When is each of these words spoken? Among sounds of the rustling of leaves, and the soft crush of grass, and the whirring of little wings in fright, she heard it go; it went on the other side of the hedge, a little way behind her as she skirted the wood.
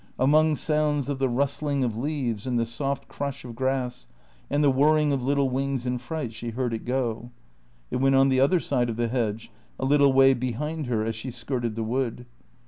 Among 0.17 0.55
sounds 0.55 1.09
of 1.09 1.19
the 1.19 1.29
rustling 1.29 1.83
of 1.83 1.95
leaves, 1.95 2.47
and 2.47 2.57
the 2.59 2.65
soft 2.65 3.07
crush 3.07 3.45
of 3.45 3.53
grass, 3.55 4.07
and 4.49 4.63
the 4.63 4.71
whirring 4.71 5.13
of 5.13 5.23
little 5.23 5.51
wings 5.51 5.85
in 5.85 5.99
fright, 5.99 6.33
she 6.33 6.49
heard 6.49 6.73
it 6.73 6.85
go; 6.85 7.29
it 7.91 7.97
went 7.97 8.15
on 8.15 8.29
the 8.29 8.39
other 8.39 8.59
side 8.59 8.89
of 8.89 8.95
the 8.95 9.09
hedge, 9.09 9.51
a 9.79 9.85
little 9.85 10.11
way 10.11 10.33
behind 10.33 10.87
her 10.87 11.05
as 11.05 11.13
she 11.15 11.29
skirted 11.29 11.75
the 11.75 11.83
wood. 11.83 12.25